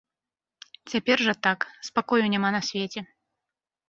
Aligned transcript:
Цяпер 0.93 1.17
жа 1.25 1.35
так, 1.47 1.59
спакою 1.87 2.23
няма 2.35 2.49
на 2.57 2.61
свеце. 2.71 2.99